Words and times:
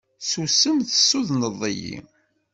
Susem 0.29 0.77
tessudneḍ-iyi. 0.83 1.95